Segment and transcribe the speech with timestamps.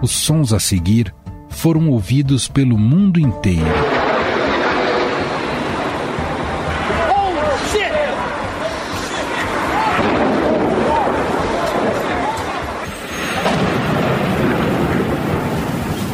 [0.00, 1.12] Os sons a seguir
[1.48, 3.64] foram ouvidos pelo mundo inteiro.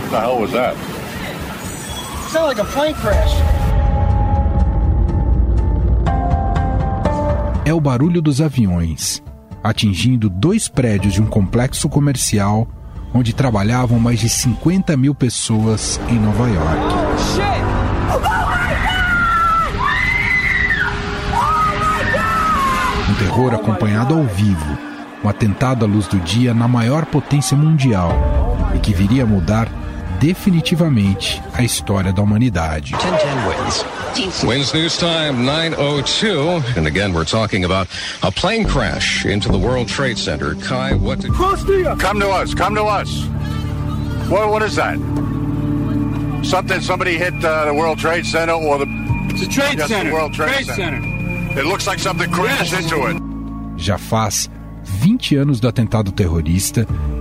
[0.00, 0.74] What the hell was that?
[2.30, 3.34] Sounded like a plane crash.
[7.66, 9.22] É o barulho dos aviões,
[9.62, 12.66] atingindo dois prédios de um complexo comercial
[13.14, 16.94] onde trabalhavam mais de 50 mil pessoas em Nova York.
[23.08, 24.76] Um terror acompanhado ao vivo,
[25.22, 28.10] um atentado à luz do dia na maior potência mundial
[28.74, 29.68] e que viria a mudar
[30.20, 32.92] definitivamente a história da humanidade.
[32.92, 34.44] 10 wins.
[34.44, 36.62] Wins News Time 902.
[36.76, 37.88] And again, we're talking about
[38.22, 40.54] a plane crash into the World Trade Center.
[40.56, 41.32] Kai, what did.
[41.32, 42.54] Come to us.
[42.54, 43.24] Come to us.
[44.30, 44.96] What, what is that?
[46.44, 48.86] Something, somebody hit uh, the World Trade Center or the.
[49.30, 50.12] It's a trade Yes, the center.
[50.12, 51.00] World Trade Center.
[51.58, 52.84] It looks like something crashed Yes.
[52.84, 53.16] into it.
[53.76, 54.48] Já faz
[55.02, 56.86] 20 anos do atentado terrorista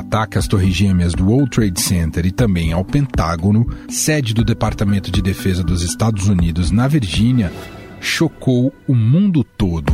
[0.00, 5.10] ataque às Torres Gêmeas do World Trade Center e também ao Pentágono, sede do Departamento
[5.10, 7.52] de Defesa dos Estados Unidos na Virgínia,
[8.00, 9.92] chocou o mundo todo.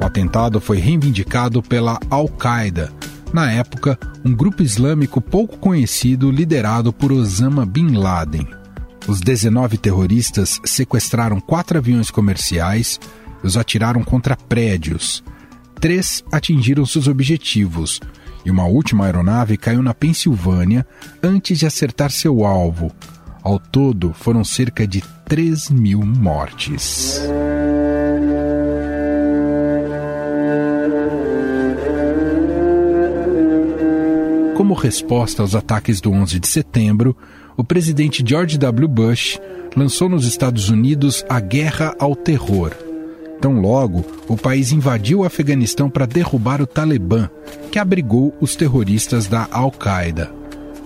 [0.00, 2.92] O atentado foi reivindicado pela Al-Qaeda,
[3.32, 8.46] na época, um grupo islâmico pouco conhecido liderado por Osama Bin Laden.
[9.08, 13.00] Os 19 terroristas sequestraram quatro aviões comerciais
[13.42, 15.24] e os atiraram contra prédios.
[15.80, 18.00] Três atingiram seus objetivos
[18.44, 20.86] e uma última aeronave caiu na Pensilvânia
[21.22, 22.92] antes de acertar seu alvo.
[23.42, 27.20] Ao todo, foram cerca de 3 mil mortes.
[34.56, 37.16] Como resposta aos ataques do 11 de setembro,
[37.56, 38.88] o presidente George W.
[38.88, 39.38] Bush
[39.76, 42.83] lançou nos Estados Unidos a Guerra ao Terror.
[43.40, 47.28] Tão logo, o país invadiu o Afeganistão para derrubar o Talibã,
[47.70, 50.32] que abrigou os terroristas da Al-Qaeda.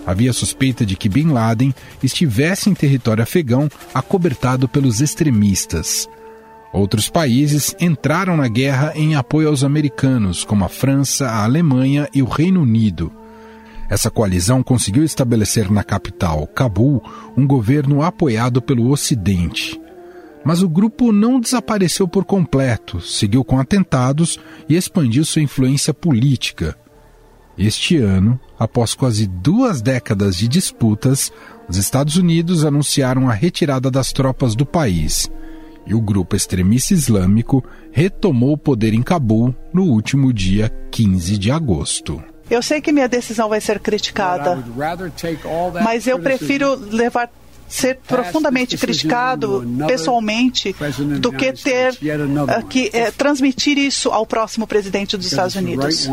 [0.05, 6.09] Havia suspeita de que Bin Laden estivesse em território afegão acobertado pelos extremistas.
[6.73, 12.21] Outros países entraram na guerra em apoio aos americanos, como a França, a Alemanha e
[12.21, 13.11] o Reino Unido.
[13.89, 17.03] Essa coalizão conseguiu estabelecer na capital, Cabul,
[17.35, 19.79] um governo apoiado pelo Ocidente.
[20.43, 26.77] Mas o grupo não desapareceu por completo, seguiu com atentados e expandiu sua influência política.
[27.57, 31.31] Este ano, após quase duas décadas de disputas,
[31.67, 35.29] os Estados Unidos anunciaram a retirada das tropas do país
[35.89, 41.51] e o grupo extremista islâmico retomou o poder em Cabul no último dia 15 de
[41.51, 42.23] agosto.
[42.49, 44.63] Eu sei que minha decisão vai ser criticada,
[45.83, 47.29] mas eu prefiro levar
[47.69, 50.75] ser profundamente criticado pessoalmente
[51.19, 56.09] do que ter uh, que eh, transmitir isso ao próximo presidente dos Estados Unidos,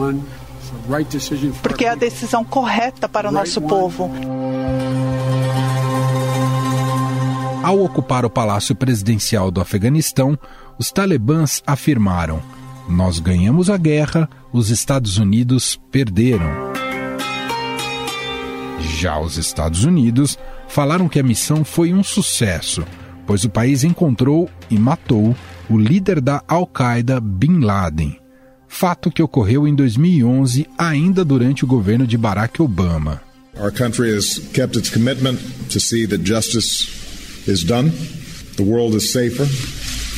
[1.62, 4.10] porque é a decisão correta para o nosso povo.
[7.62, 10.38] Ao ocupar o palácio presidencial do Afeganistão,
[10.78, 12.40] os talibãs afirmaram:
[12.88, 16.75] Nós ganhamos a guerra, os Estados Unidos perderam.
[18.86, 20.38] Já os Estados Unidos
[20.68, 22.84] falaram que a missão foi um sucesso,
[23.26, 25.34] pois o país encontrou e matou
[25.68, 28.18] o líder da Al-Qaeda, Bin Laden.
[28.68, 33.20] Fato que ocorreu em 2011, ainda durante o governo de Barack Obama.
[33.58, 35.38] Our country has kept its commitment
[35.70, 36.88] to see that justice
[37.48, 37.90] is done.
[38.56, 39.44] The world is safer.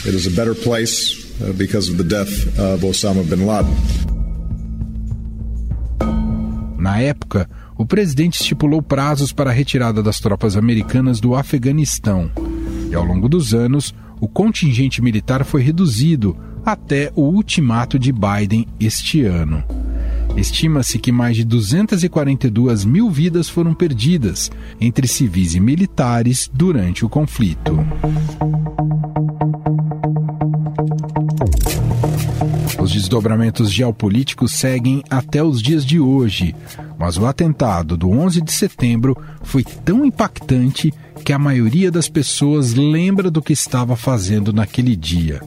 [0.06, 3.74] It is a better place uh, because of the death of Osama bin Laden.
[6.78, 7.48] Na época,
[7.78, 12.28] o presidente estipulou prazos para a retirada das tropas americanas do Afeganistão.
[12.90, 16.36] E ao longo dos anos, o contingente militar foi reduzido
[16.66, 19.62] até o ultimato de Biden este ano.
[20.36, 27.08] Estima-se que mais de 242 mil vidas foram perdidas entre civis e militares durante o
[27.08, 27.78] conflito.
[33.02, 36.54] Desdobramentos geopolíticos seguem até os dias de hoje,
[36.98, 40.92] mas o atentado do 11 de setembro foi tão impactante
[41.24, 45.40] que a maioria das pessoas lembra do que estava fazendo naquele dia.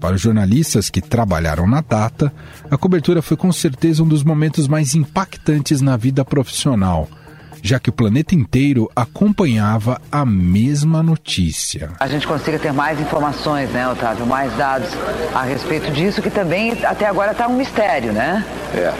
[0.00, 2.32] Para os jornalistas que trabalharam na data,
[2.70, 7.08] a cobertura foi com certeza um dos momentos mais impactantes na vida profissional
[7.64, 11.92] já que o planeta inteiro acompanhava a mesma notícia.
[11.98, 14.26] A gente consiga ter mais informações, né, Otávio?
[14.26, 14.90] Mais dados
[15.34, 18.44] a respeito disso, que também até agora está um mistério, né?
[18.74, 18.92] É.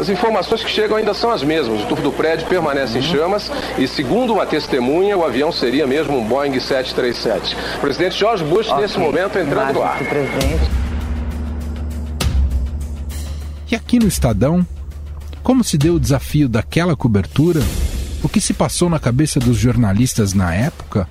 [0.00, 1.82] As informações que chegam ainda são as mesmas.
[1.82, 2.98] O topo do prédio permanece uhum.
[3.00, 7.56] em chamas e, segundo uma testemunha, o avião seria mesmo um Boeing 737.
[7.78, 8.82] O presidente George Bush, okay.
[8.82, 9.98] nesse momento, entrando no ar.
[13.68, 14.64] E aqui no Estadão,
[15.42, 17.60] como se deu o desafio daquela cobertura?
[18.24, 21.06] O que se passou na cabeça dos jornalistas na época?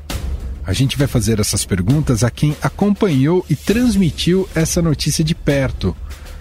[0.65, 5.95] A gente vai fazer essas perguntas a quem acompanhou e transmitiu essa notícia de perto.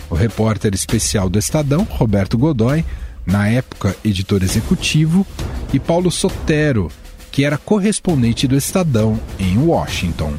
[0.09, 2.87] O repórter especial do Estadão, Roberto Godoy,
[3.27, 5.27] na época editor executivo,
[5.75, 6.91] e Paulo Sotero,
[7.31, 10.33] que era correspondente do Estadão em Washington.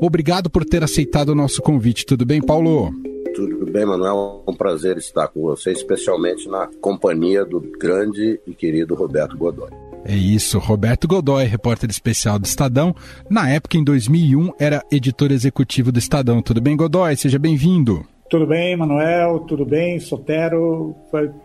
[0.00, 2.06] Obrigado por ter aceitado o nosso convite.
[2.06, 3.11] Tudo bem, Paulo?
[3.34, 4.44] Tudo bem, Manuel?
[4.46, 9.70] É um prazer estar com você, especialmente na companhia do grande e querido Roberto Godoy.
[10.04, 12.94] É isso, Roberto Godoy, repórter especial do Estadão.
[13.30, 16.42] Na época, em 2001, era editor executivo do Estadão.
[16.42, 17.16] Tudo bem, Godoy?
[17.16, 18.04] Seja bem-vindo.
[18.28, 19.40] Tudo bem, Manuel?
[19.40, 20.94] Tudo bem, Sotero?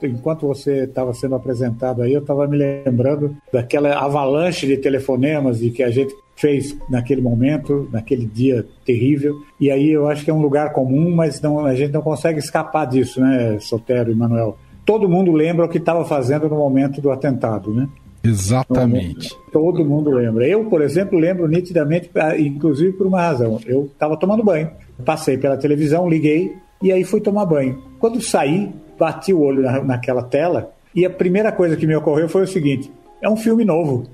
[0.02, 5.70] Enquanto você estava sendo apresentado aí, eu estava me lembrando daquela avalanche de telefonemas e
[5.70, 9.36] que a gente fez naquele momento, naquele dia terrível.
[9.60, 12.40] E aí eu acho que é um lugar comum, mas não, a gente não consegue
[12.40, 14.58] escapar disso, né, Sotero e Manuel?
[14.86, 17.90] Todo mundo lembra o que estava fazendo no momento do atentado, né?
[18.24, 19.36] Exatamente.
[19.52, 20.48] Todo mundo lembra.
[20.48, 23.60] Eu, por exemplo, lembro nitidamente, ah, inclusive por uma razão.
[23.66, 24.70] Eu estava tomando banho,
[25.06, 27.82] passei pela televisão, liguei e aí fui tomar banho.
[28.00, 32.28] Quando saí, bati o olho na, naquela tela e a primeira coisa que me ocorreu
[32.28, 32.92] foi o seguinte:
[33.22, 34.08] é um filme novo.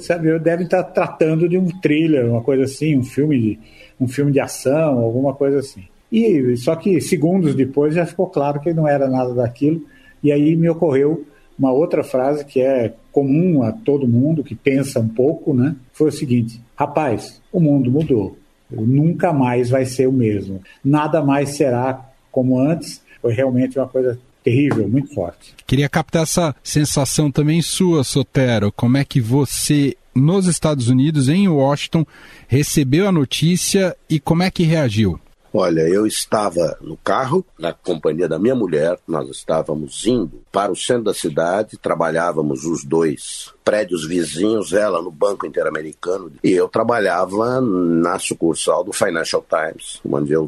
[0.00, 3.58] Sabe, devem estar tratando de um thriller, uma coisa assim, um filme de,
[4.00, 5.84] um filme de ação, alguma coisa assim.
[6.10, 9.82] E só que segundos depois já ficou claro que não era nada daquilo.
[10.22, 11.24] E aí me ocorreu
[11.58, 15.76] uma outra frase que é comum a todo mundo que pensa um pouco, né?
[15.92, 18.36] Foi o seguinte: rapaz, o mundo mudou.
[18.70, 20.60] Nunca mais vai ser o mesmo.
[20.84, 23.02] Nada mais será como antes.
[23.20, 25.54] Foi realmente uma coisa terrível, muito forte.
[25.66, 28.72] Queria captar essa sensação também sua, Sotero.
[28.72, 32.04] Como é que você, nos Estados Unidos, em Washington,
[32.48, 35.20] recebeu a notícia e como é que reagiu?
[35.52, 40.76] Olha, eu estava no carro, na companhia da minha mulher, nós estávamos indo para o
[40.76, 47.60] centro da cidade, trabalhávamos os dois prédios vizinhos, ela no Banco Interamericano, e eu trabalhava
[47.60, 50.46] na sucursal do Financial Times, onde eu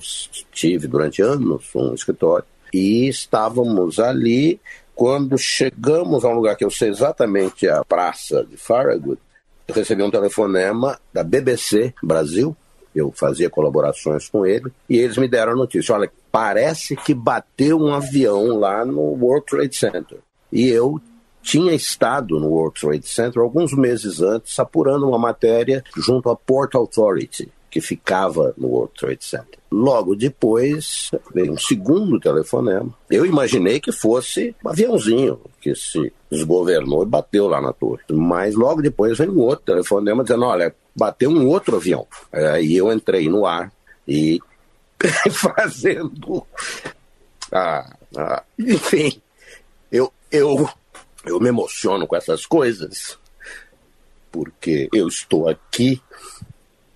[0.52, 4.60] tive durante anos um escritório e estávamos ali.
[4.94, 9.19] Quando chegamos a um lugar que eu sei exatamente a praça de Farragut,
[9.66, 12.56] eu recebi um telefonema da BBC Brasil,
[12.94, 17.78] eu fazia colaborações com ele, e eles me deram a notícia: olha, parece que bateu
[17.78, 20.19] um avião lá no World Trade Center.
[20.52, 21.00] E eu
[21.42, 26.74] tinha estado no World Trade Center alguns meses antes, apurando uma matéria junto à Port
[26.74, 29.58] Authority, que ficava no World Trade Center.
[29.70, 32.94] Logo depois, veio um segundo telefonema.
[33.10, 38.02] Eu imaginei que fosse um aviãozinho que se desgovernou e bateu lá na torre.
[38.10, 42.06] Mas logo depois veio um outro telefonema dizendo: olha, bateu um outro avião.
[42.31, 43.72] Aí eu entrei no ar
[44.06, 44.38] e
[45.32, 46.46] fazendo.
[47.50, 49.19] Ah, ah, enfim,
[49.91, 50.69] eu, eu,
[51.24, 53.19] eu me emociono com essas coisas
[54.31, 56.02] porque eu estou aqui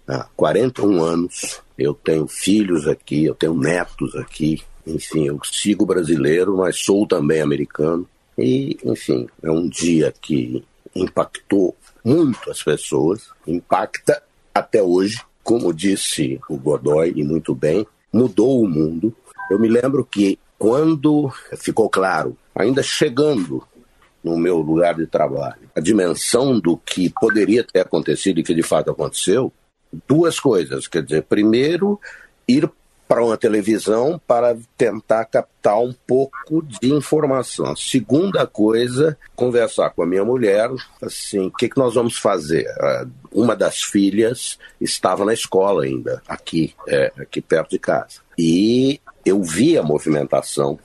[0.06, 6.56] há 41 anos, eu tenho filhos aqui, eu tenho netos aqui, enfim, eu sigo brasileiro,
[6.56, 8.08] mas sou também americano.
[8.38, 14.22] E, enfim, é um dia que impactou muito as pessoas, impacta
[14.54, 19.14] até hoje, como disse o Godoy, e muito bem, mudou o mundo.
[19.50, 23.62] Eu me lembro que quando ficou claro, ainda chegando
[24.24, 28.62] no meu lugar de trabalho, a dimensão do que poderia ter acontecido e que de
[28.62, 29.52] fato aconteceu,
[30.06, 30.86] duas coisas.
[30.86, 32.00] Quer dizer, primeiro,
[32.48, 32.70] ir
[33.08, 37.76] para uma televisão para tentar captar um pouco de informação.
[37.76, 40.68] Segunda coisa, conversar com a minha mulher,
[41.00, 42.66] assim, o que, que nós vamos fazer?
[42.80, 48.20] Ah, uma das filhas estava na escola ainda, aqui, é, aqui perto de casa.
[48.36, 50.78] E eu vi a movimentação.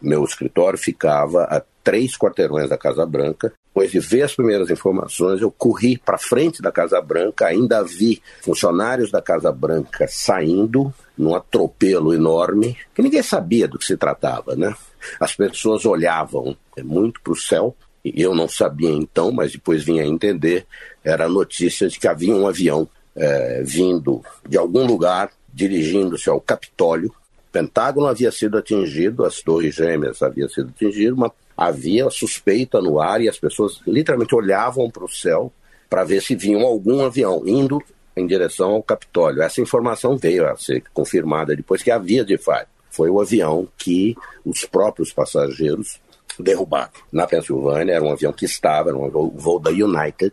[0.00, 5.42] Meu escritório ficava a três quarteirões da Casa Branca depois de ver as primeiras informações,
[5.42, 11.34] eu corri para frente da Casa Branca, ainda vi funcionários da Casa Branca saindo num
[11.34, 14.72] atropelo enorme, que ninguém sabia do que se tratava, né?
[15.18, 19.98] As pessoas olhavam muito para o céu, e eu não sabia então, mas depois vim
[19.98, 20.66] a entender,
[21.02, 26.40] era a notícia de que havia um avião é, vindo de algum lugar, dirigindo-se ao
[26.40, 27.12] Capitólio.
[27.54, 33.20] Pentágono havia sido atingido, as Torres Gêmeas haviam sido atingidas, mas havia suspeita no ar
[33.20, 35.52] e as pessoas literalmente olhavam para o céu
[35.88, 37.80] para ver se vinham algum avião indo
[38.16, 39.40] em direção ao Capitólio.
[39.40, 42.66] Essa informação veio a ser confirmada depois que havia de fato.
[42.90, 46.00] Foi o avião que os próprios passageiros
[46.36, 46.90] derrubaram.
[47.12, 50.32] Na Pensilvânia, era um avião que estava, era um voo da United,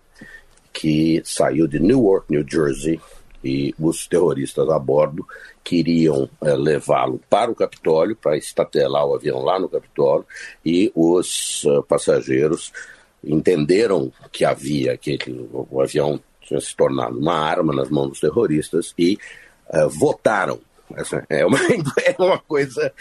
[0.73, 2.99] que saiu de Newark, New Jersey,
[3.43, 5.25] e os terroristas a bordo
[5.63, 10.25] queriam é, levá-lo para o Capitólio, para estatelar o avião lá no Capitólio,
[10.65, 12.71] e os uh, passageiros
[13.23, 15.17] entenderam que havia, que
[15.51, 19.17] o, avião tinha se tornado uma arma nas mãos dos terroristas e
[19.69, 20.59] uh, votaram.
[20.95, 21.59] Essa é uma,
[22.03, 22.91] é uma coisa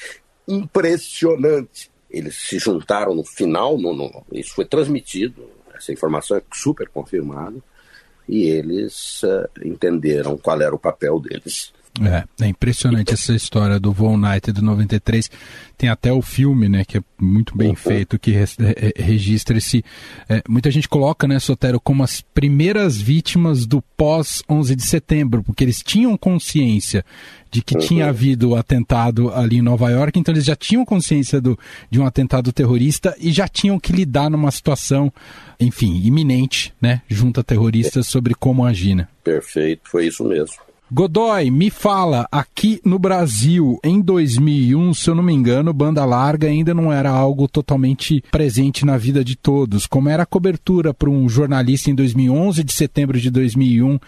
[0.46, 1.90] impressionante.
[2.10, 7.56] Eles se juntaram no final, no, no, isso foi transmitido, essa informação é super confirmada,
[8.30, 11.72] e eles uh, entenderam qual era o papel deles.
[12.00, 15.28] É, é impressionante essa história do Von Knight do 93.
[15.76, 17.74] Tem até o filme, né, que é muito bem uhum.
[17.74, 18.44] feito, que re
[18.96, 19.84] registra esse.
[20.28, 25.42] É, muita gente coloca, né, Sotero, como as primeiras vítimas do pós 11 de setembro,
[25.42, 27.04] porque eles tinham consciência
[27.50, 27.80] de que uhum.
[27.80, 31.58] tinha havido o atentado ali em Nova York, então eles já tinham consciência do,
[31.90, 35.12] de um atentado terrorista e já tinham que lidar numa situação,
[35.58, 39.08] enfim, iminente, né, junto a terroristas sobre como agir, né?
[39.24, 40.69] Perfeito, foi isso mesmo.
[40.92, 46.48] Godoy, me fala, aqui no Brasil, em 2001, se eu não me engano, banda larga
[46.48, 49.86] ainda não era algo totalmente presente na vida de todos.
[49.86, 54.00] Como era a cobertura para um jornalista em 2011, de setembro de 2001,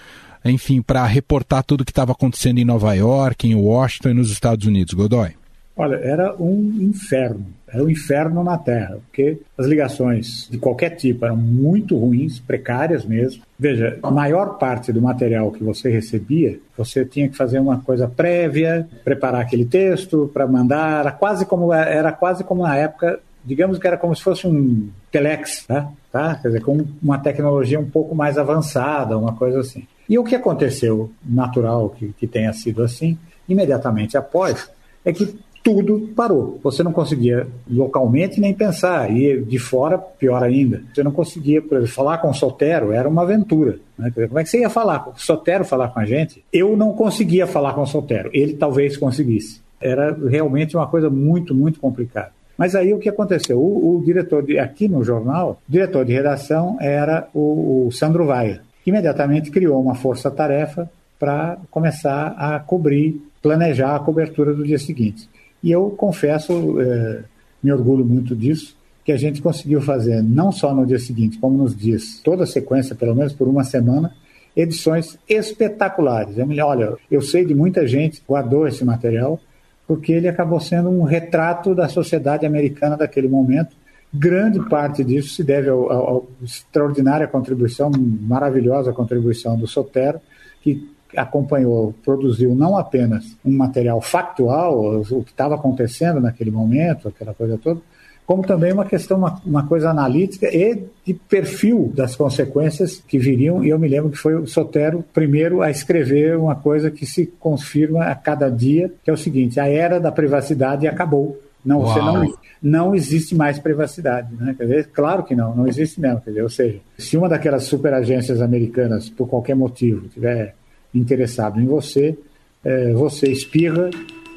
[0.44, 4.32] enfim, para reportar tudo o que estava acontecendo em Nova York, em Washington e nos
[4.32, 5.41] Estados Unidos, Godoy?
[5.75, 11.25] Olha, era um inferno, era um inferno na Terra, porque as ligações de qualquer tipo
[11.25, 13.43] eram muito ruins, precárias mesmo.
[13.59, 18.07] Veja, a maior parte do material que você recebia, você tinha que fazer uma coisa
[18.07, 23.79] prévia, preparar aquele texto para mandar, era quase como era quase como na época, digamos
[23.79, 25.91] que era como se fosse um telex, tá?
[26.11, 26.35] tá?
[26.35, 29.87] Quer dizer, com uma tecnologia um pouco mais avançada, uma coisa assim.
[30.07, 33.17] E o que aconteceu, natural que, que tenha sido assim,
[33.49, 34.71] imediatamente após,
[35.05, 36.59] é que tudo parou.
[36.62, 40.83] Você não conseguia localmente nem pensar, e de fora, pior ainda.
[40.92, 43.78] Você não conseguia, por exemplo, falar com o Sotero, era uma aventura.
[43.97, 44.11] Né?
[44.11, 46.45] Como é que você ia falar com o Sotero falar com a gente?
[46.52, 49.61] Eu não conseguia falar com o Sotero, ele talvez conseguisse.
[49.81, 52.31] Era realmente uma coisa muito, muito complicada.
[52.57, 53.59] Mas aí o que aconteceu?
[53.59, 58.26] O, o diretor, de, aqui no jornal, o diretor de redação era o, o Sandro
[58.26, 64.78] Vaia, que imediatamente criou uma força-tarefa para começar a cobrir, planejar a cobertura do dia
[64.78, 65.28] seguinte.
[65.62, 67.23] E eu confesso, é,
[67.62, 71.57] me orgulho muito disso, que a gente conseguiu fazer, não só no dia seguinte, como
[71.57, 74.14] nos dias, toda a sequência, pelo menos por uma semana,
[74.57, 76.37] edições espetaculares.
[76.38, 79.40] Eu olha, eu sei de muita gente que guardou esse material,
[79.87, 83.75] porque ele acabou sendo um retrato da sociedade americana daquele momento.
[84.14, 90.21] Grande parte disso se deve à extraordinária contribuição, maravilhosa contribuição do Sotero,
[90.61, 97.35] que acompanhou, produziu não apenas um material factual, o que estava acontecendo naquele momento, aquela
[97.35, 97.81] coisa toda,
[98.26, 103.64] como também uma questão, uma, uma, coisa analítica e de perfil das consequências que viriam.
[103.64, 107.26] E eu me lembro que foi o Sotero primeiro a escrever uma coisa que se
[107.26, 111.40] confirma a cada dia, que é o seguinte: a era da privacidade acabou.
[111.64, 114.35] Não, você não, não existe mais privacidade.
[114.35, 114.54] Né?
[114.57, 116.21] Quer dizer, claro que não, não existe mesmo.
[116.21, 120.54] Quer dizer, ou seja, se uma daquelas superagências americanas, por qualquer motivo, tiver
[120.94, 122.16] interessado em você,
[122.64, 123.90] é, você espirra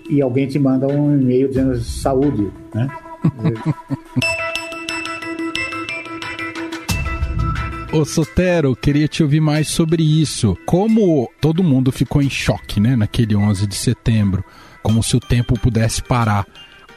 [0.09, 2.89] e alguém te manda um e-mail dizendo saúde, né?
[7.91, 10.57] Ô Sotero, queria te ouvir mais sobre isso.
[10.65, 14.43] Como todo mundo ficou em choque, né, naquele 11 de setembro,
[14.83, 16.45] como se o tempo pudesse parar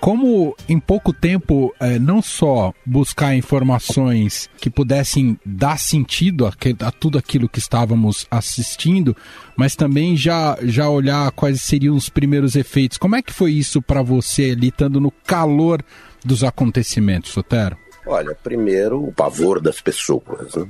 [0.00, 6.74] como em pouco tempo é, não só buscar informações que pudessem dar sentido a, que,
[6.80, 9.16] a, tudo aquilo que estávamos assistindo,
[9.56, 12.98] mas também já, já olhar quais seriam os primeiros efeitos.
[12.98, 15.82] Como é que foi isso para você ali, estando no calor
[16.24, 17.76] dos acontecimentos, Sotero?
[18.06, 20.66] Olha, primeiro o pavor das pessoas, né?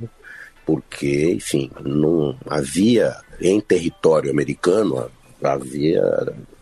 [0.65, 5.09] porque, enfim, não havia em território americano
[5.41, 6.03] havia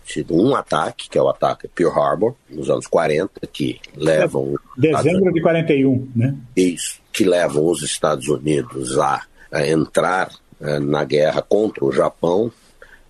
[0.08, 4.56] tido um ataque, que é o ataque Pearl Harbor, nos anos 40, que levam.
[4.78, 6.36] Dezembro de 41, né?
[6.56, 9.22] Isso, que levam os Estados Unidos a,
[9.52, 12.52] a entrar é, na guerra contra o Japão.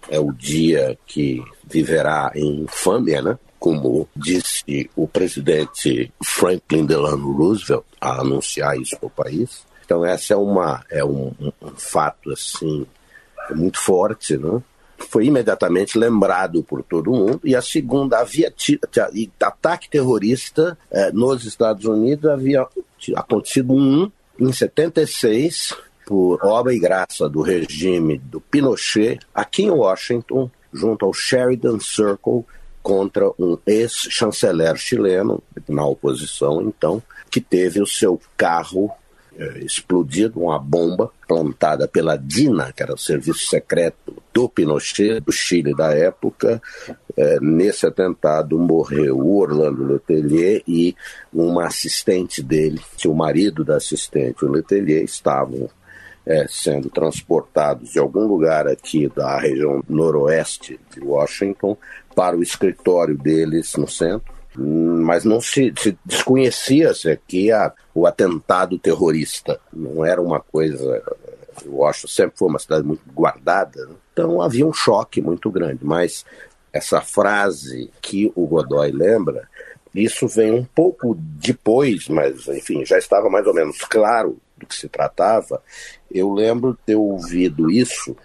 [0.10, 3.38] É o dia que viverá em infâmia, né?
[3.60, 9.66] Como disse o presidente Franklin Delano Roosevelt a anunciar isso para o país.
[9.84, 12.86] Então essa é uma é um, um, um fato assim
[13.54, 14.62] muito forte, né?
[14.98, 17.42] Foi imediatamente lembrado por todo mundo.
[17.44, 18.54] E a segunda havia
[19.42, 22.68] ataque terrorista eh, nos Estados Unidos havia
[23.16, 25.76] acontecido um em 76
[26.06, 32.46] por obra e graça do regime do Pinochet aqui em Washington, junto ao Sheridan Circle,
[32.82, 38.90] contra um ex-chanceler chileno, na oposição então, que teve o seu carro
[39.60, 45.76] explodido, uma bomba plantada pela DINA, que era o serviço secreto do Pinochet, do Chile
[45.76, 46.62] da época.
[47.16, 50.96] É, nesse atentado morreu o Orlando Letelier e
[51.34, 55.70] uma assistente dele, o marido da assistente, o Letelier, estavam
[56.26, 61.78] é, sendo transportados de algum lugar aqui da região noroeste de Washington
[62.14, 68.80] para o escritório deles no centro, mas não se, se desconhecia-se aqui a, o atentado
[68.80, 69.60] terrorista.
[69.72, 71.04] Não era uma coisa.
[71.66, 73.96] Washington sempre foi uma cidade muito guardada, né?
[74.14, 75.80] então havia um choque muito grande.
[75.84, 76.26] Mas
[76.74, 79.48] essa frase que o Godoy lembra,
[79.94, 84.76] isso vem um pouco depois, mas enfim, já estava mais ou menos claro do que
[84.76, 85.62] se tratava,
[86.12, 88.16] eu lembro ter ouvido isso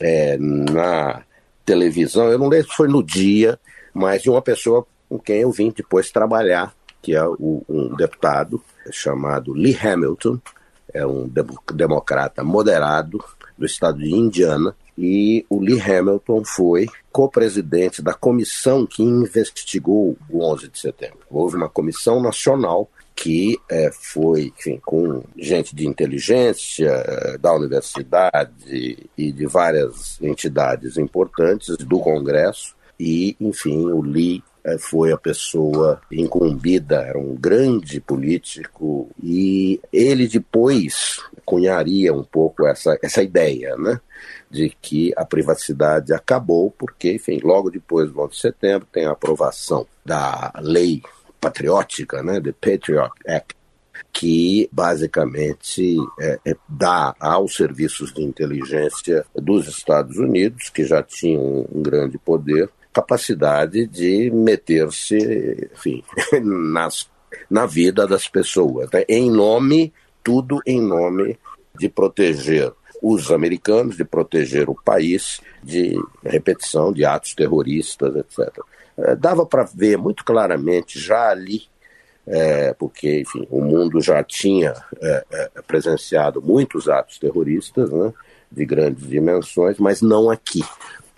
[0.00, 1.22] é, na
[1.64, 3.58] televisão, eu não lembro se foi no dia,
[3.94, 8.62] mas de uma pessoa com quem eu vim depois trabalhar, que é o, um deputado
[8.90, 10.38] chamado Lee Hamilton,
[10.90, 11.30] é um
[11.74, 13.22] democrata moderado
[13.58, 20.42] do estado de Indiana, e o Lee Hamilton foi co-presidente da comissão que investigou o
[20.42, 21.18] 11 de setembro.
[21.30, 29.10] Houve uma comissão nacional que é, foi, enfim, com gente de inteligência é, da universidade
[29.16, 34.42] e de várias entidades importantes do Congresso, e, enfim, o Lee
[34.78, 42.96] foi a pessoa incumbida, era um grande político, e ele depois cunharia um pouco essa,
[43.02, 44.00] essa ideia, né?
[44.50, 49.12] De que a privacidade acabou, porque, enfim, logo depois do 11 de setembro tem a
[49.12, 51.02] aprovação da lei
[51.40, 53.56] patriótica, né, The Patriot Act,
[54.12, 61.66] que basicamente é, é, dá aos serviços de inteligência dos Estados Unidos, que já tinham
[61.72, 66.04] um grande poder, capacidade de meter-se, enfim,
[66.42, 67.08] nas,
[67.48, 69.04] na vida das pessoas, né?
[69.08, 71.38] em nome, tudo em nome
[71.78, 78.60] de proteger os americanos, de proteger o país de repetição de atos terroristas, etc.
[78.96, 81.62] É, dava para ver muito claramente já ali,
[82.24, 88.12] é, porque, enfim, o mundo já tinha é, é, presenciado muitos atos terroristas, né,
[88.50, 90.62] de grandes dimensões, mas não aqui.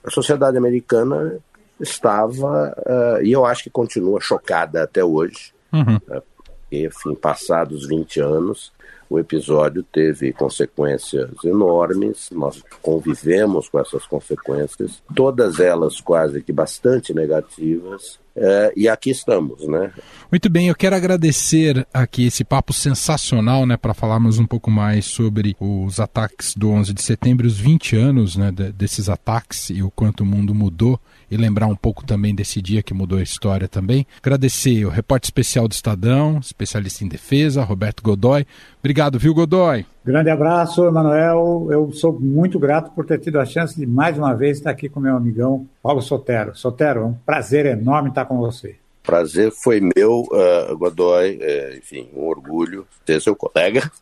[0.02, 1.38] A sociedade americana
[1.80, 5.96] estava, uh, e eu acho que continua chocada até hoje, uhum.
[5.96, 8.72] uh, porque, enfim, passados 20 anos,
[9.08, 17.12] o episódio teve consequências enormes, nós convivemos com essas consequências, todas elas quase que bastante
[17.12, 19.92] negativas, é, e aqui estamos, né?
[20.30, 25.04] Muito bem, eu quero agradecer aqui esse papo sensacional, né, para falarmos um pouco mais
[25.04, 29.90] sobre os ataques do 11 de setembro, os 20 anos, né, desses ataques e o
[29.90, 30.98] quanto o mundo mudou
[31.30, 34.06] e lembrar um pouco também desse dia que mudou a história também.
[34.20, 38.46] Agradecer o repórter especial do Estadão, especialista em defesa, Roberto Godoy.
[38.84, 39.86] Obrigado, viu, Godoy?
[40.04, 41.68] Grande abraço, Emanuel.
[41.70, 44.90] Eu sou muito grato por ter tido a chance de mais uma vez estar aqui
[44.90, 46.54] com meu amigão Paulo Sotero.
[46.54, 48.76] Sotero, é um prazer enorme estar com você.
[49.02, 51.38] Prazer foi meu, uh, Godoy.
[51.40, 53.90] É, enfim, um orgulho ser seu colega.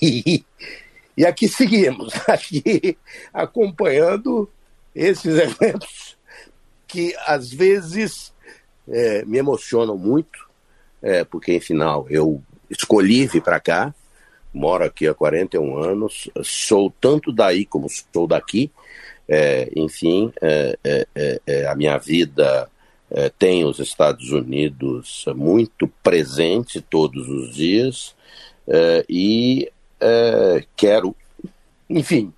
[0.00, 0.44] E,
[1.16, 2.96] e aqui seguimos, aqui
[3.32, 4.48] acompanhando
[4.94, 6.16] esses eventos
[6.86, 8.32] que às vezes
[8.88, 10.38] é, me emocionam muito,
[11.02, 12.42] é, porque, em final, eu
[12.76, 13.94] escolhi vir para cá,
[14.52, 18.70] moro aqui há 41 anos, sou tanto daí como sou daqui,
[19.28, 22.68] é, enfim, é, é, é, é a minha vida
[23.38, 28.12] tem os Estados Unidos muito presente todos os dias
[29.08, 29.70] e
[30.76, 31.14] quero,
[31.88, 32.32] enfim,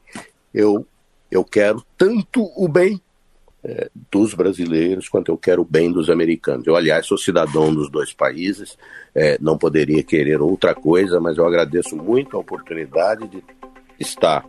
[0.52, 0.86] eu,
[1.30, 3.00] eu quero tanto o bem
[3.66, 6.66] é, dos brasileiros quanto eu quero o bem dos americanos.
[6.66, 8.78] Eu, aliás, sou cidadão dos dois países,
[9.12, 13.42] é, não poderia querer outra coisa, mas eu agradeço muito a oportunidade de
[13.98, 14.46] estar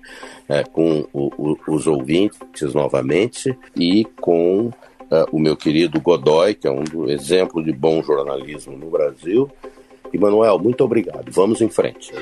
[0.47, 6.67] é, com o, o, os ouvintes novamente e com uh, o meu querido Godoy, que
[6.67, 9.49] é um exemplo de bom jornalismo no Brasil.
[10.13, 11.31] E Manuel, muito obrigado.
[11.31, 12.13] Vamos em frente.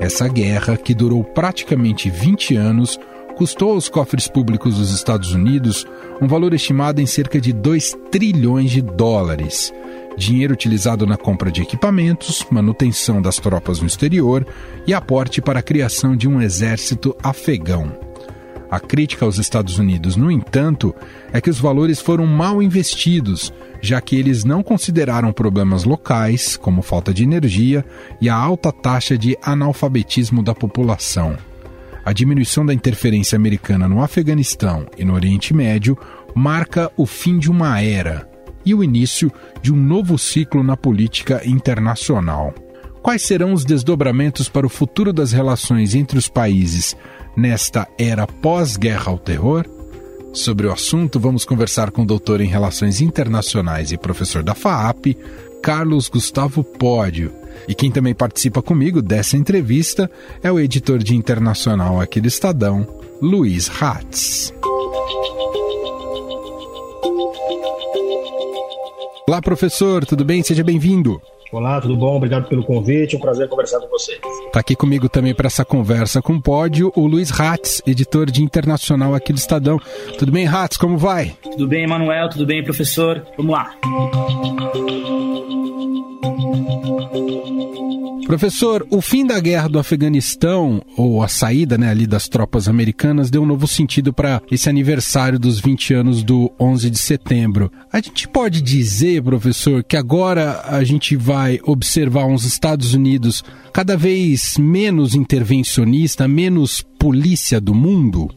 [0.00, 2.98] Essa guerra, que durou praticamente 20 anos,
[3.36, 5.84] custou aos cofres públicos dos Estados Unidos
[6.20, 9.72] um valor estimado em cerca de 2 trilhões de dólares.
[10.16, 14.46] Dinheiro utilizado na compra de equipamentos, manutenção das tropas no exterior
[14.86, 18.07] e aporte para a criação de um exército afegão.
[18.70, 20.94] A crítica aos Estados Unidos, no entanto,
[21.32, 26.82] é que os valores foram mal investidos, já que eles não consideraram problemas locais, como
[26.82, 27.84] falta de energia
[28.20, 31.36] e a alta taxa de analfabetismo da população.
[32.04, 35.96] A diminuição da interferência americana no Afeganistão e no Oriente Médio
[36.34, 38.28] marca o fim de uma era
[38.64, 42.54] e o início de um novo ciclo na política internacional.
[43.02, 46.96] Quais serão os desdobramentos para o futuro das relações entre os países
[47.38, 49.64] nesta era pós-guerra ao terror?
[50.32, 55.16] Sobre o assunto, vamos conversar com o doutor em Relações Internacionais e professor da FAAP,
[55.62, 57.32] Carlos Gustavo Pódio.
[57.68, 60.10] E quem também participa comigo dessa entrevista
[60.42, 62.86] é o editor de internacional aqui do Estadão,
[63.22, 64.52] Luiz Hatz.
[69.28, 70.42] Olá, professor, tudo bem?
[70.42, 71.20] Seja bem-vindo.
[71.50, 72.16] Olá, tudo bom?
[72.16, 73.14] Obrigado pelo convite.
[73.14, 74.18] É um prazer conversar com você.
[74.46, 78.42] Está aqui comigo também para essa conversa com o pódio o Luiz Ratz, editor de
[78.42, 79.80] internacional aqui do Estadão.
[80.18, 80.76] Tudo bem, Ratz?
[80.76, 81.34] Como vai?
[81.42, 82.28] Tudo bem, Emanuel?
[82.28, 83.24] Tudo bem, professor?
[83.36, 83.74] Vamos lá.
[88.28, 93.30] Professor, o fim da guerra do Afeganistão, ou a saída né, ali das tropas americanas,
[93.30, 97.72] deu um novo sentido para esse aniversário dos 20 anos do 11 de setembro.
[97.90, 103.96] A gente pode dizer, professor, que agora a gente vai observar uns Estados Unidos cada
[103.96, 108.28] vez menos intervencionista, menos polícia do mundo?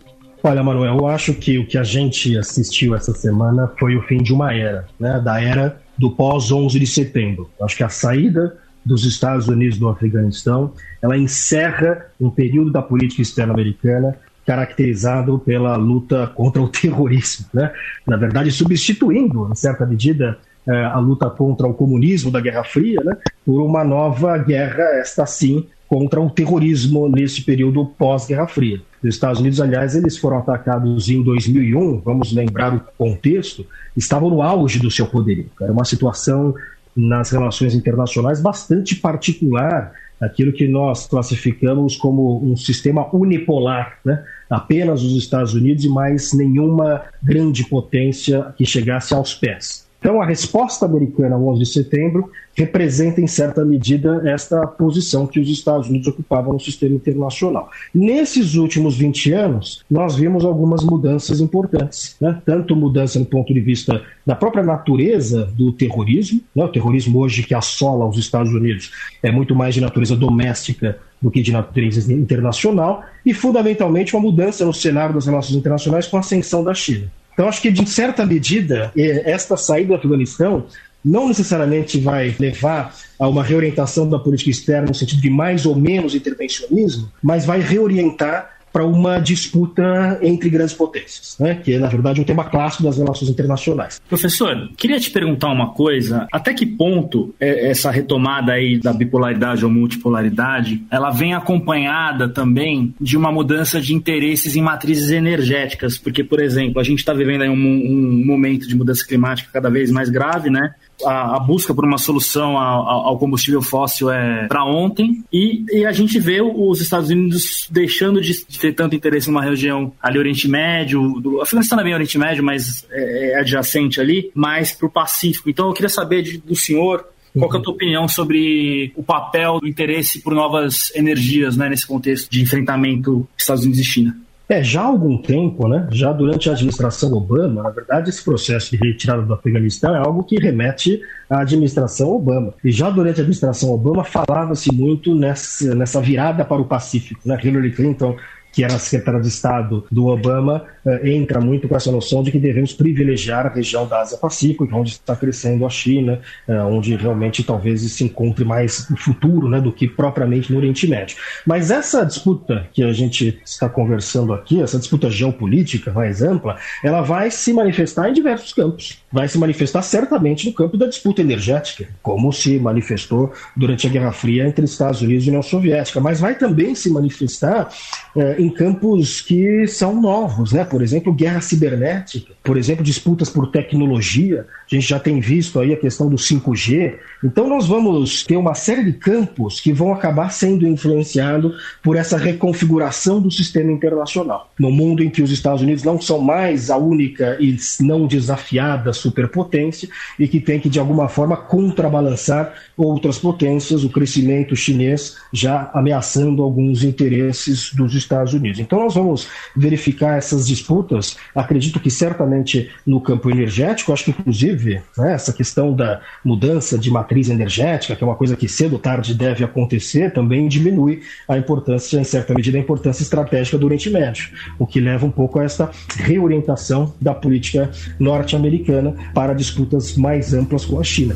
[0.43, 4.17] Olha, Manuel, eu acho que o que a gente assistiu essa semana foi o fim
[4.17, 5.19] de uma era, né?
[5.23, 7.49] Da era do pós 11 de setembro.
[7.61, 13.21] Acho que a saída dos Estados Unidos do Afeganistão, ela encerra um período da política
[13.21, 17.71] externa americana caracterizado pela luta contra o terrorismo, né?
[18.05, 23.17] Na verdade, substituindo, em certa medida, a luta contra o comunismo da Guerra Fria, né?
[23.45, 28.81] Por uma nova guerra, esta sim, contra o terrorismo nesse período pós-Guerra Fria.
[29.03, 33.65] Os Estados Unidos, aliás, eles foram atacados em 2001, vamos lembrar o contexto,
[33.97, 35.47] estavam no auge do seu poderio.
[35.59, 36.53] Era uma situação
[36.95, 44.23] nas relações internacionais bastante particular, aquilo que nós classificamos como um sistema unipolar, né?
[44.49, 49.90] apenas os Estados Unidos e mais nenhuma grande potência que chegasse aos pés.
[50.01, 55.39] Então, a resposta americana ao 11 de setembro representa, em certa medida, esta posição que
[55.39, 57.69] os Estados Unidos ocupavam no sistema internacional.
[57.93, 62.41] Nesses últimos 20 anos, nós vimos algumas mudanças importantes, né?
[62.43, 66.65] tanto mudança no ponto de vista da própria natureza do terrorismo, né?
[66.65, 71.29] o terrorismo hoje que assola os Estados Unidos é muito mais de natureza doméstica do
[71.29, 76.21] que de natureza internacional, e fundamentalmente uma mudança no cenário das relações internacionais com a
[76.21, 77.07] ascensão da China.
[77.33, 80.65] Então, acho que, de certa medida, esta saída do Afeganistão
[81.03, 85.75] não necessariamente vai levar a uma reorientação da política externa no sentido de mais ou
[85.75, 91.55] menos intervencionismo, mas vai reorientar para uma disputa entre grandes potências, né?
[91.55, 94.01] que é, na verdade, um tema clássico das relações internacionais.
[94.07, 99.65] Professor, queria te perguntar uma coisa: até que ponto é, essa retomada aí da bipolaridade
[99.65, 105.97] ou multipolaridade ela vem acompanhada também de uma mudança de interesses em matrizes energéticas?
[105.97, 109.69] Porque, por exemplo, a gente está vivendo aí um, um momento de mudança climática cada
[109.69, 110.73] vez mais grave, né?
[111.05, 115.85] A, a, busca por uma solução ao, ao combustível fóssil é para ontem e, e,
[115.85, 120.17] a gente vê os Estados Unidos deixando de, de, ter tanto interesse numa região ali
[120.17, 124.71] Oriente Médio, do Afeganistão não é bem Oriente Médio, mas é, é adjacente ali, mais
[124.71, 125.49] para o Pacífico.
[125.49, 127.05] Então eu queria saber de, do senhor
[127.37, 131.87] qual é a tua opinião sobre o papel do interesse por novas energias né, nesse
[131.87, 134.17] contexto de enfrentamento Estados Unidos e China?
[134.51, 138.71] É, já há algum tempo, né, já durante a administração Obama, na verdade, esse processo
[138.71, 142.53] de retirada do Afeganistão é algo que remete à administração Obama.
[142.61, 147.21] E já durante a administração Obama falava-se muito nessa, nessa virada para o Pacífico.
[147.23, 147.39] Né?
[147.41, 148.17] Hillary Clinton
[148.51, 152.39] que era secretária de Estado do Obama, eh, entra muito com essa noção de que
[152.39, 157.43] devemos privilegiar a região da Ásia-Pacífico, é onde está crescendo a China, eh, onde realmente
[157.43, 161.17] talvez se encontre mais o futuro né, do que propriamente no Oriente Médio.
[161.45, 167.01] Mas essa disputa que a gente está conversando aqui, essa disputa geopolítica mais ampla, ela
[167.01, 169.00] vai se manifestar em diversos campos.
[169.11, 174.11] Vai se manifestar certamente no campo da disputa energética, como se manifestou durante a Guerra
[174.11, 177.69] Fria entre Estados Unidos e União Soviética, mas vai também se manifestar
[178.15, 180.63] eh, em campos que são novos, né?
[180.63, 184.45] Por exemplo, guerra cibernética, por exemplo, disputas por tecnologia.
[184.69, 186.95] A gente já tem visto aí a questão do 5G.
[187.23, 192.17] Então nós vamos ter uma série de campos que vão acabar sendo influenciados por essa
[192.17, 194.51] reconfiguração do sistema internacional.
[194.59, 198.93] No mundo em que os Estados Unidos não são mais a única e não desafiada
[199.01, 205.69] superpotência e que tem que de alguma forma contrabalançar outras potências, o crescimento chinês já
[205.73, 208.59] ameaçando alguns interesses dos Estados Unidos.
[208.59, 214.81] Então nós vamos verificar essas disputas, acredito que certamente no campo energético, acho que inclusive
[214.97, 218.79] né, essa questão da mudança de matriz energética, que é uma coisa que cedo ou
[218.79, 223.89] tarde deve acontecer, também diminui a importância, em certa medida, a importância estratégica do Oriente
[223.89, 230.33] Médio, o que leva um pouco a essa reorientação da política norte-americana para disputas mais
[230.33, 231.15] amplas com a China.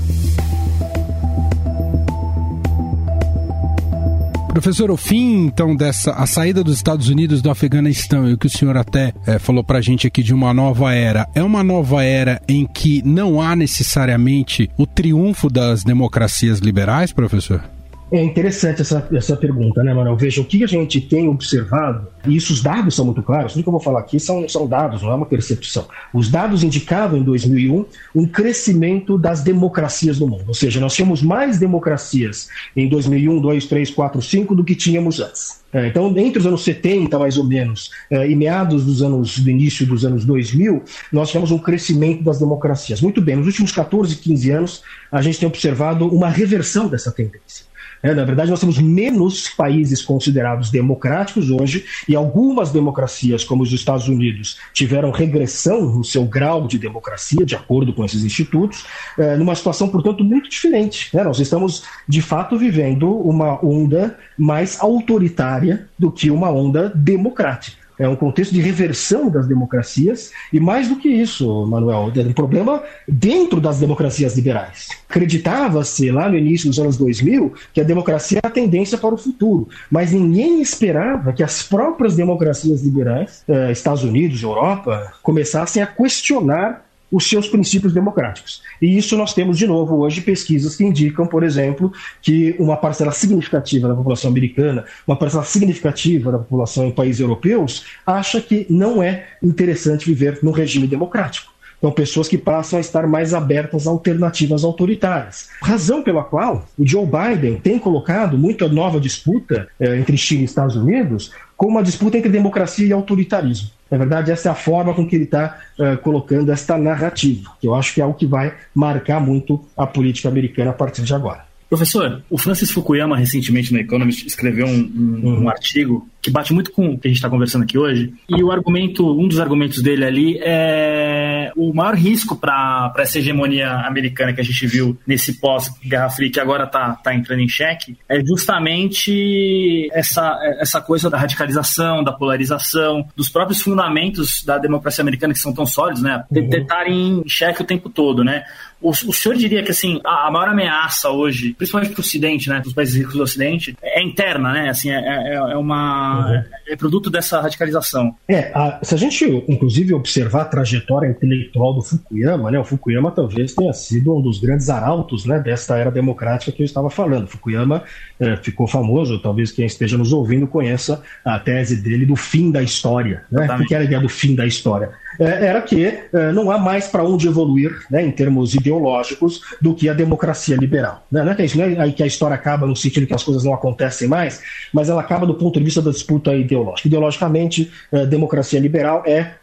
[4.56, 8.48] Professor, o fim, então, dessa a saída dos Estados Unidos do Afeganistão e o que
[8.48, 11.62] o senhor até é, falou para a gente aqui de uma nova era, é uma
[11.62, 17.75] nova era em que não há necessariamente o triunfo das democracias liberais, professor?
[18.12, 20.16] É interessante essa, essa pergunta, né, Manuel?
[20.16, 23.64] Veja, o que a gente tem observado, e isso os dados são muito claros, tudo
[23.64, 25.88] que eu vou falar aqui são, são dados, não é uma percepção.
[26.14, 31.24] Os dados indicavam em 2001 um crescimento das democracias no mundo, ou seja, nós tínhamos
[31.24, 35.66] mais democracias em 2001, 2, 3, 4, 5 do que tínhamos antes.
[35.74, 39.50] É, então, entre os anos 70, mais ou menos, é, e meados dos anos, do
[39.50, 43.02] início dos anos 2000, nós tivemos um crescimento das democracias.
[43.02, 47.66] Muito bem, nos últimos 14, 15 anos, a gente tem observado uma reversão dessa tendência.
[48.06, 53.74] É, na verdade, nós temos menos países considerados democráticos hoje, e algumas democracias, como os
[53.74, 58.86] Estados Unidos, tiveram regressão no seu grau de democracia, de acordo com esses institutos,
[59.18, 61.10] é, numa situação, portanto, muito diferente.
[61.16, 61.24] Né?
[61.24, 68.08] Nós estamos, de fato, vivendo uma onda mais autoritária do que uma onda democrática é
[68.08, 72.82] um contexto de reversão das democracias e mais do que isso, Manuel, é um problema
[73.08, 74.90] dentro das democracias liberais.
[75.10, 79.18] Acreditava-se lá no início dos anos 2000 que a democracia era a tendência para o
[79.18, 85.88] futuro, mas ninguém esperava que as próprias democracias liberais, eh, Estados Unidos, Europa, começassem a
[85.88, 86.85] questionar
[87.16, 88.62] os seus princípios democráticos.
[88.82, 93.14] E isso nós temos, de novo, hoje pesquisas que indicam, por exemplo, que uma parcela
[93.14, 99.02] significativa da população americana, uma parcela significativa da população em países europeus, acha que não
[99.02, 101.54] é interessante viver num regime democrático.
[101.78, 105.50] Então, pessoas que passam a estar mais abertas a alternativas autoritárias.
[105.62, 110.46] Razão pela qual o Joe Biden tem colocado muita nova disputa eh, entre China e
[110.46, 113.70] Estados Unidos como uma disputa entre democracia e autoritarismo.
[113.90, 117.68] Na verdade, essa é a forma com que ele está uh, colocando esta narrativa, que
[117.68, 121.14] eu acho que é o que vai marcar muito a política americana a partir de
[121.14, 121.46] agora.
[121.76, 125.44] Professor, o Francis Fukuyama, recentemente no Economist, escreveu um, um, uhum.
[125.44, 128.12] um artigo que bate muito com o que a gente está conversando aqui hoje.
[128.30, 133.70] E o argumento, um dos argumentos dele ali é o maior risco para essa hegemonia
[133.70, 137.98] americana que a gente viu nesse pós-Guerra Fria, que agora está tá entrando em xeque,
[138.10, 145.34] é justamente essa, essa coisa da radicalização, da polarização, dos próprios fundamentos da democracia americana
[145.34, 146.24] que são tão sólidos, né?
[146.32, 148.46] De estarem em xeque o tempo todo, né?
[148.86, 152.50] O, o senhor diria que assim a, a maior ameaça hoje, principalmente para o Ocidente,
[152.50, 154.70] né, para os países ricos do Ocidente, é interna, né?
[154.70, 156.44] Assim, é, é, é uma uhum.
[156.68, 158.16] é produto dessa radicalização.
[158.28, 162.60] É, a, se a gente inclusive observar a trajetória intelectual do Fukuyama, né?
[162.60, 166.66] O Fukuyama talvez tenha sido um dos grandes arautos, né, desta era democrática que eu
[166.66, 167.28] estava falando.
[167.28, 167.84] Fukuyama
[168.20, 172.62] é, ficou famoso, talvez quem esteja nos ouvindo conheça a tese dele do fim da
[172.62, 173.48] história, né?
[173.60, 174.92] O que era a ideia do fim da história?
[175.20, 179.74] É, era que é, não há mais para onde evoluir, né, em termos ideológicos, do
[179.74, 181.06] que a democracia liberal.
[181.12, 181.24] Né?
[181.24, 183.24] Não é que, isso, não é aí que a história acaba no sentido que as
[183.24, 184.42] coisas não acontecem mais,
[184.74, 186.88] mas ela acaba do ponto de vista da disputa ideológica.
[186.88, 189.36] Ideologicamente, é, democracia liberal é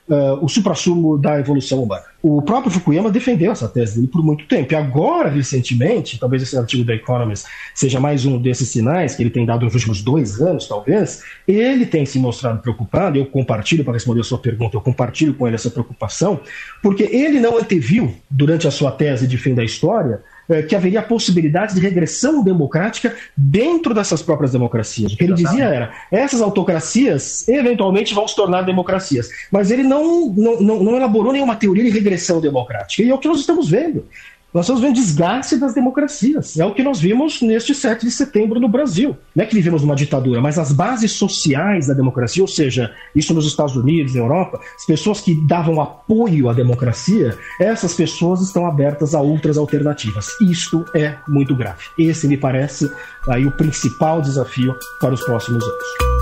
[0.42, 2.11] o suprassumo da evolução humana.
[2.22, 4.72] O próprio Fukuyama defendeu essa tese dele por muito tempo.
[4.72, 9.30] E agora, recentemente, talvez esse artigo da Economist seja mais um desses sinais que ele
[9.30, 13.94] tem dado nos últimos dois anos, talvez, ele tem se mostrado preocupado, eu compartilho, para
[13.94, 16.40] responder a sua pergunta, eu compartilho com ele essa preocupação,
[16.80, 20.22] porque ele não anteviu, durante a sua tese de fim da história,
[20.68, 25.12] que haveria a possibilidade de regressão democrática dentro dessas próprias democracias.
[25.12, 29.28] O que ele dizia era: essas autocracias eventualmente vão se tornar democracias.
[29.50, 33.02] Mas ele não, não, não elaborou nenhuma teoria de regressão democrática.
[33.02, 34.06] E é o que nós estamos vendo.
[34.52, 36.58] Nós estamos vendo desgaste das democracias.
[36.58, 39.16] É o que nós vimos neste 7 de setembro no Brasil.
[39.34, 43.32] Não é que vivemos numa ditadura, mas as bases sociais da democracia, ou seja, isso
[43.32, 48.66] nos Estados Unidos, na Europa, as pessoas que davam apoio à democracia, essas pessoas estão
[48.66, 50.28] abertas a outras alternativas.
[50.42, 51.84] Isto é muito grave.
[51.98, 52.90] Esse me parece
[53.28, 56.21] aí o principal desafio para os próximos anos.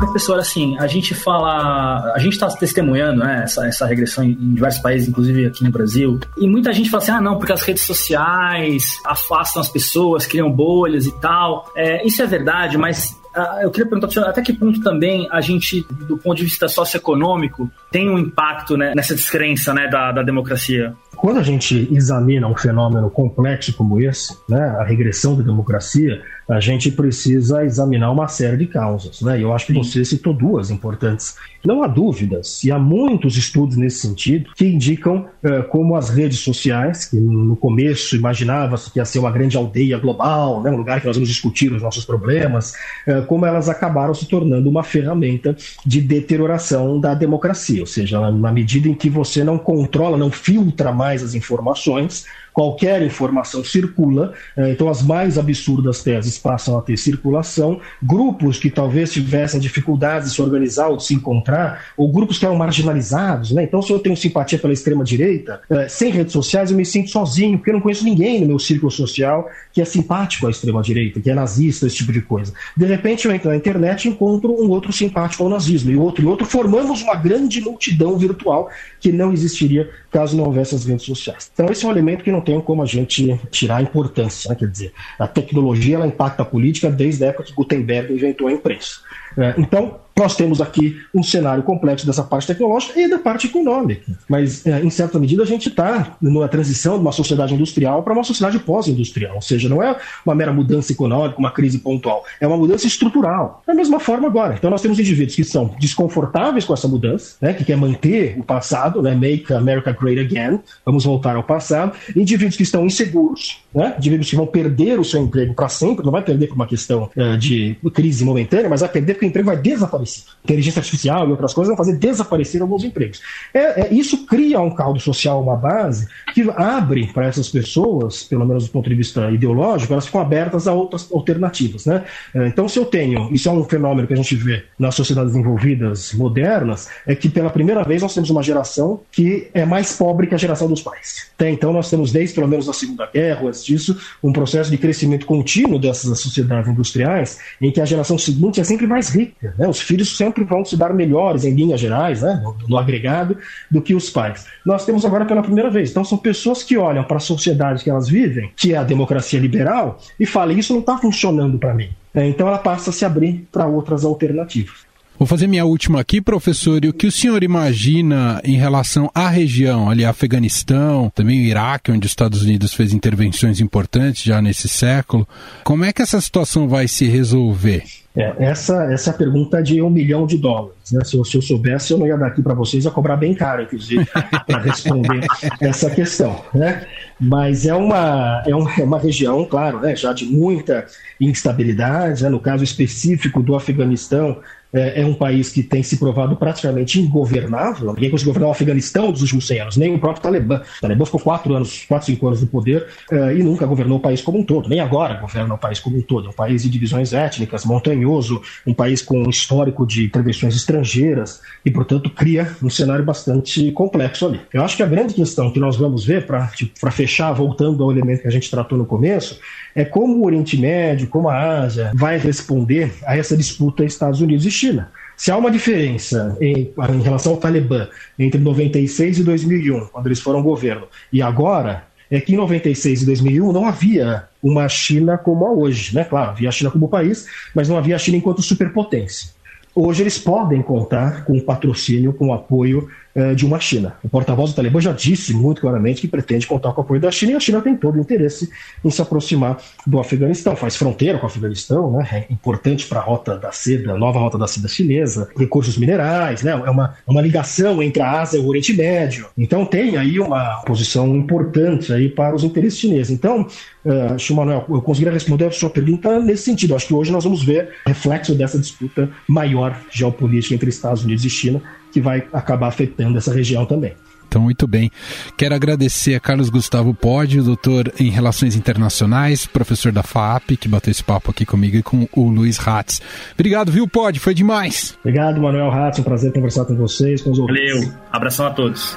[0.00, 4.54] Professor, assim, a gente fala, a gente está testemunhando né, essa, essa regressão em, em
[4.54, 7.62] diversos países, inclusive aqui no Brasil, e muita gente fala assim, ah, não, porque as
[7.62, 11.70] redes sociais afastam as pessoas, criam bolhas e tal.
[11.76, 15.86] É, isso é verdade, mas ah, eu queria perguntar até que ponto também a gente,
[16.08, 20.94] do ponto de vista socioeconômico, tem um impacto né, nessa descrença né, da, da democracia?
[21.16, 26.60] Quando a gente examina um fenômeno complexo como esse, né, a regressão da democracia, a
[26.60, 29.20] gente precisa examinar uma série de causas.
[29.20, 29.40] Né?
[29.40, 31.36] Eu acho que você citou duas importantes.
[31.64, 36.38] Não há dúvidas, e há muitos estudos nesse sentido, que indicam uh, como as redes
[36.38, 41.00] sociais, que no começo imaginava-se que ia ser uma grande aldeia global, né, um lugar
[41.00, 42.72] que nós vamos discutir os nossos problemas,
[43.06, 47.80] uh, como elas acabaram se tornando uma ferramenta de deterioração da democracia.
[47.80, 53.02] Ou seja, na medida em que você não controla, não filtra mais as informações, qualquer
[53.02, 59.12] informação circula, eh, então as mais absurdas teses passam a ter circulação, grupos que talvez
[59.12, 63.62] tivessem dificuldades de se organizar ou de se encontrar, ou grupos que eram marginalizados, né?
[63.62, 67.58] Então, se eu tenho simpatia pela extrema-direita, eh, sem redes sociais eu me sinto sozinho,
[67.58, 71.30] porque eu não conheço ninguém no meu círculo social que é simpático à extrema-direita, que
[71.30, 72.52] é nazista, esse tipo de coisa.
[72.76, 76.24] De repente, eu entro na internet e encontro um outro simpático ao nazismo, e outro
[76.24, 81.06] e outro, formamos uma grande multidão virtual que não existiria caso não houvesse as redes
[81.06, 81.50] sociais.
[81.52, 84.48] Então, esse é um elemento que não tem como a gente tirar a importância.
[84.48, 84.56] Né?
[84.56, 88.52] Quer dizer, a tecnologia ela impacta a política desde a época que Gutenberg inventou a
[88.52, 89.00] imprensa.
[89.36, 94.12] É, então, nós temos aqui um cenário complexo dessa parte tecnológica e da parte econômica.
[94.28, 98.12] Mas, é, em certa medida, a gente está numa transição de uma sociedade industrial para
[98.12, 99.36] uma sociedade pós-industrial.
[99.36, 102.22] Ou seja, não é uma mera mudança econômica, uma crise pontual.
[102.38, 103.62] É uma mudança estrutural.
[103.66, 104.54] Da mesma forma agora.
[104.54, 108.42] Então, nós temos indivíduos que são desconfortáveis com essa mudança, né, que quer manter o
[108.42, 111.92] passado, né, make America great again, vamos voltar ao passado.
[112.14, 116.12] Indivíduos que estão inseguros, né, indivíduos que vão perder o seu emprego para sempre, não
[116.12, 119.46] vai perder por uma questão uh, de crise momentânea, mas vai perder porque o emprego
[119.46, 120.24] vai desaparecer.
[120.44, 123.20] Inteligência artificial e outras coisas vão fazer desaparecer alguns empregos.
[123.54, 128.44] É, é, isso cria um caldo social, uma base, que abre para essas pessoas, pelo
[128.46, 131.86] menos do ponto de vista ideológico, elas ficam abertas a outras alternativas.
[131.86, 132.04] Né?
[132.34, 135.32] É, então, se eu tenho, isso é um fenômeno que a gente vê nas sociedades
[135.32, 140.26] desenvolvidas modernas, é que pela primeira vez nós temos uma geração que é mais pobre
[140.26, 141.30] que a geração dos pais.
[141.34, 144.78] Até então, nós temos, desde pelo menos a Segunda Guerra, antes disso, um processo de
[144.78, 149.54] crescimento contínuo dessas sociedades industriais, em que a geração seguinte é sempre mais rica.
[149.58, 149.68] Né?
[149.68, 153.36] Os filhos sempre vão se dar melhores, em linhas gerais, né, no, no agregado,
[153.70, 154.46] do que os pais.
[154.64, 155.90] Nós temos agora pela primeira vez.
[155.90, 159.38] Então, são pessoas que olham para a sociedade que elas vivem, que é a democracia
[159.38, 161.90] liberal, e falam: Isso não está funcionando para mim.
[162.14, 164.89] É, então, ela passa a se abrir para outras alternativas.
[165.20, 166.82] Vou fazer minha última aqui, professor.
[166.82, 171.92] E o que o senhor imagina em relação à região, ali, Afeganistão, também o Iraque,
[171.92, 175.28] onde os Estados Unidos fez intervenções importantes já nesse século.
[175.62, 177.84] Como é que essa situação vai se resolver?
[178.16, 180.90] É, essa, essa é pergunta de um milhão de dólares.
[180.90, 181.04] Né?
[181.04, 183.34] Se, eu, se eu soubesse, eu não ia dar aqui para vocês, ia cobrar bem
[183.34, 184.06] caro, inclusive,
[184.48, 185.20] para responder
[185.60, 186.42] essa questão.
[186.54, 186.86] Né?
[187.20, 190.86] Mas é uma, é, um, é uma região, claro, né, já de muita
[191.20, 192.22] instabilidade.
[192.22, 192.30] Né?
[192.30, 194.40] No caso específico do Afeganistão,
[194.72, 197.92] é, é, um país que tem se provado praticamente ingovernável.
[197.92, 200.62] Ninguém conseguiu governar o Afeganistão nos últimos 100 anos, nem o próprio Talibã.
[200.78, 204.00] O Talibã ficou quatro anos, quatro, cinco anos no poder é, e nunca governou o
[204.00, 204.68] país como um todo.
[204.68, 206.26] Nem agora governa o país como um todo.
[206.26, 211.40] É um país de divisões étnicas, montanhoso, um país com um histórico de intervenções estrangeiras
[211.64, 214.40] e, portanto, cria um cenário bastante complexo ali.
[214.52, 217.90] Eu acho que a grande questão que nós vamos ver, para tipo, fechar, voltando ao
[217.90, 219.38] elemento que a gente tratou no começo,
[219.74, 224.44] é como o Oriente Médio, como a Ásia vai responder a essa disputa Estados Unidos
[224.46, 224.90] e China.
[225.16, 230.20] Se há uma diferença em, em relação ao Talibã entre 96 e 2001, quando eles
[230.20, 235.46] foram governo, e agora, é que em 96 e 2001 não havia uma China como
[235.46, 236.04] a hoje, né?
[236.04, 239.30] Claro, havia a China como país, mas não havia a China enquanto superpotência.
[239.74, 242.88] Hoje eles podem contar com o patrocínio, com o apoio
[243.36, 243.94] de uma China.
[244.04, 247.10] O porta-voz do Talibã já disse muito claramente que pretende contar com o apoio da
[247.10, 248.48] China e a China tem todo o interesse
[248.84, 250.54] em se aproximar do Afeganistão.
[250.54, 252.26] Faz fronteira com o Afeganistão, né?
[252.28, 256.52] é importante para a rota da seda, nova rota da seda chinesa, recursos minerais, né?
[256.52, 259.26] é uma, é uma ligação entre a Ásia e o Oriente Médio.
[259.36, 263.10] Então tem aí uma posição importante aí para os interesses chineses.
[263.10, 263.46] Então,
[263.84, 266.74] uh, eu conseguiria responder a sua pergunta nesse sentido.
[266.74, 271.30] Acho que hoje nós vamos ver reflexo dessa disputa maior geopolítica entre Estados Unidos e
[271.30, 271.62] China
[271.92, 273.94] que vai acabar afetando essa região também.
[274.30, 274.92] Então, muito bem.
[275.36, 280.92] Quero agradecer a Carlos Gustavo Pode, doutor em Relações Internacionais, professor da FAP, que bateu
[280.92, 283.02] esse papo aqui comigo e com o Luiz Ratz.
[283.34, 284.20] Obrigado, viu, Pode?
[284.20, 284.96] Foi demais.
[285.00, 285.98] Obrigado, Manuel Ratz.
[285.98, 287.72] Um prazer conversar com vocês, com os ouvintes.
[287.72, 287.92] Valeu.
[288.12, 288.96] Abração a todos.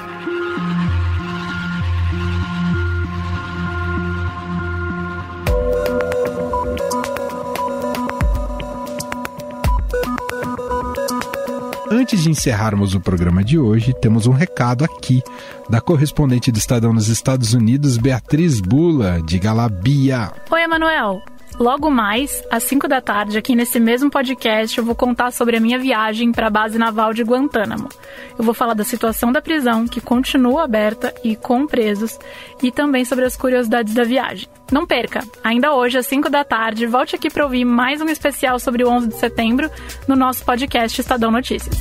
[11.94, 15.22] Antes de encerrarmos o programa de hoje, temos um recado aqui
[15.70, 20.32] da correspondente do Estadão nos Estados Unidos, Beatriz Bula, de Galabia.
[20.50, 21.22] Oi, Emanuel.
[21.58, 25.60] Logo mais, às 5 da tarde, aqui nesse mesmo podcast, eu vou contar sobre a
[25.60, 27.88] minha viagem para a base naval de Guantánamo.
[28.36, 32.18] Eu vou falar da situação da prisão, que continua aberta e com presos,
[32.62, 34.48] e também sobre as curiosidades da viagem.
[34.72, 35.22] Não perca!
[35.44, 38.88] Ainda hoje, às 5 da tarde, volte aqui para ouvir mais um especial sobre o
[38.88, 39.70] 11 de setembro
[40.08, 41.76] no nosso podcast Estadão Notícias.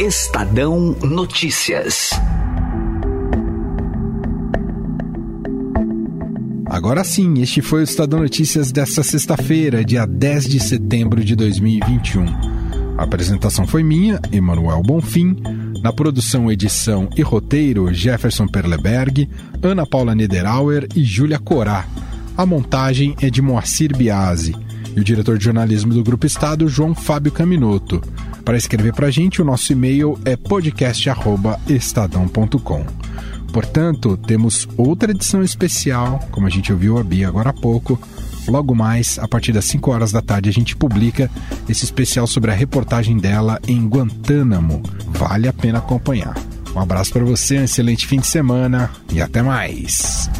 [0.00, 2.10] Estadão Notícias.
[6.86, 12.24] Agora sim, este foi o Estadão Notícias desta sexta-feira, dia 10 de setembro de 2021.
[12.96, 15.34] A apresentação foi minha, Emanuel Bonfim.
[15.82, 19.28] Na produção, edição e roteiro, Jefferson Perleberg,
[19.60, 21.84] Ana Paula Niederauer e Júlia Corá.
[22.36, 24.54] A montagem é de Moacir Biasi.
[24.94, 28.00] E o diretor de jornalismo do Grupo Estado, João Fábio Caminoto.
[28.44, 32.86] Para escrever para a gente, o nosso e-mail é podcast.estadão.com.
[33.52, 37.98] Portanto, temos outra edição especial, como a gente ouviu a Bia agora há pouco.
[38.48, 41.30] Logo mais, a partir das 5 horas da tarde, a gente publica
[41.68, 44.82] esse especial sobre a reportagem dela em Guantánamo.
[45.08, 46.36] Vale a pena acompanhar.
[46.74, 50.30] Um abraço para você, um excelente fim de semana e até mais.